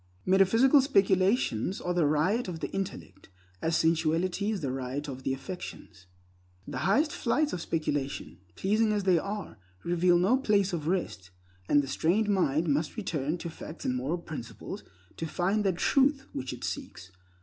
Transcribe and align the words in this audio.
Metaphysical 0.25 0.81
speculations 0.81 1.79
are 1.79 1.93
the 1.93 2.07
riot 2.07 2.47
of 2.47 2.59
the 2.59 2.71
intellect, 2.71 3.29
as 3.61 3.75
sensuality 3.77 4.49
is 4.49 4.61
the 4.61 4.71
riot 4.71 5.07
of 5.07 5.21
the 5.21 5.31
affections. 5.31 6.07
The 6.67 6.79
highest 6.79 7.11
flights 7.11 7.53
of 7.53 7.61
speculation—pleasing 7.61 8.93
as 8.93 9.03
they 9.03 9.19
are—reveal 9.19 10.17
no 10.17 10.37
place 10.37 10.73
of 10.73 10.87
rest, 10.87 11.29
and 11.69 11.83
the 11.83 11.87
strained 11.87 12.29
mind 12.29 12.67
must 12.67 12.97
return 12.97 13.37
to 13.37 13.49
facts 13.51 13.85
and 13.85 13.95
moral 13.95 14.17
principles 14.17 14.83
to 15.17 15.27
find 15.27 15.63
that 15.65 15.77
truth 15.77 16.25
which 16.33 16.51
it 16.51 16.63
seeks. 16.63 17.11